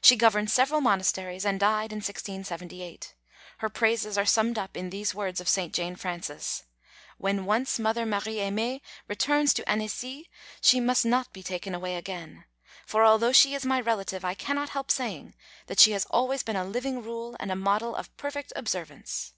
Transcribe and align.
She 0.00 0.16
governed 0.16 0.50
several 0.50 0.80
monasteries 0.80 1.44
and 1.44 1.60
died 1.60 1.92
in 1.92 1.98
1678. 1.98 3.14
Her 3.58 3.68
praises 3.68 4.18
are 4.18 4.26
summed 4.26 4.58
up 4.58 4.76
in 4.76 4.90
these 4.90 5.14
words 5.14 5.40
of 5.40 5.48
St. 5.48 5.72
Jane 5.72 5.94
Frances: 5.94 6.64
"When 7.16 7.44
once 7.44 7.78
Mother 7.78 8.04
Marie 8.04 8.38
Aimée 8.42 8.80
returns 9.06 9.54
to 9.54 9.70
Annecy 9.70 10.28
she 10.60 10.80
must 10.80 11.04
not 11.06 11.32
be 11.32 11.44
taken 11.44 11.76
away 11.76 11.94
again, 11.94 12.42
for 12.86 13.04
although 13.04 13.30
she 13.30 13.54
is 13.54 13.64
my 13.64 13.80
relative, 13.80 14.24
I 14.24 14.34
cannot 14.34 14.70
help 14.70 14.90
saying 14.90 15.36
that 15.68 15.78
she 15.78 15.92
has 15.92 16.06
always 16.06 16.42
been 16.42 16.56
a 16.56 16.64
living 16.64 17.04
rule 17.04 17.36
and 17.38 17.52
a 17.52 17.54
model 17.54 17.94
of 17.94 18.16
perfect 18.16 18.52
observance." 18.56 19.32